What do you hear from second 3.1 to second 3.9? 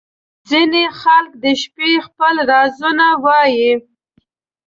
وایې.